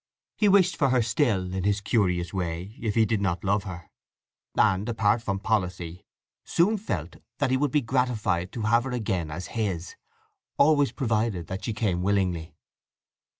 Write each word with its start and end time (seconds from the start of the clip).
He 0.35 0.49
wished 0.49 0.77
for 0.77 0.89
her 0.89 1.03
still, 1.03 1.53
in 1.53 1.63
his 1.63 1.79
curious 1.79 2.33
way, 2.33 2.75
if 2.81 2.95
he 2.95 3.05
did 3.05 3.21
not 3.21 3.43
love 3.43 3.65
her, 3.65 3.91
and, 4.57 4.89
apart 4.89 5.21
from 5.21 5.37
policy, 5.37 6.07
soon 6.43 6.79
felt 6.79 7.17
that 7.37 7.51
he 7.51 7.57
would 7.57 7.69
be 7.69 7.81
gratified 7.81 8.51
to 8.53 8.63
have 8.63 8.85
her 8.85 8.91
again 8.93 9.29
as 9.29 9.49
his, 9.53 9.95
always 10.57 10.91
provided 10.91 11.45
that 11.45 11.65
she 11.65 11.73
came 11.73 12.01
willingly. 12.01 12.55